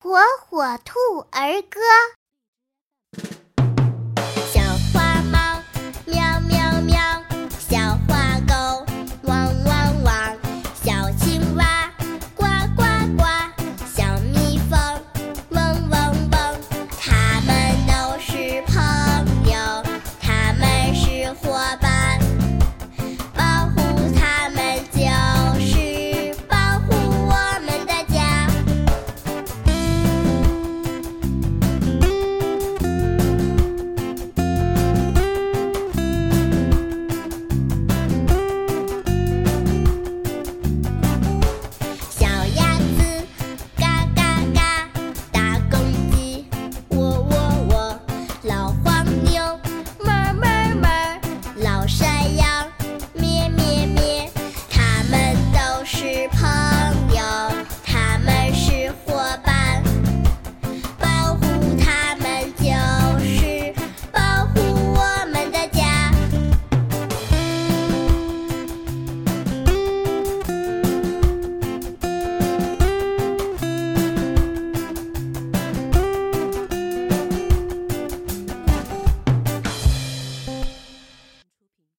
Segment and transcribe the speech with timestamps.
[0.00, 0.16] 火
[0.48, 1.80] 火兔儿歌。